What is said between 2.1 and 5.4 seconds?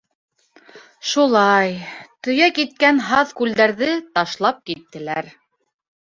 төйәк иткән һаҙ-күлдәрҙе ташлап киттеләр.